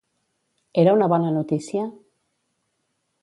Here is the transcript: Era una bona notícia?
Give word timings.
Era 0.83 0.95
una 0.99 1.09
bona 1.11 1.29
notícia? 1.35 1.83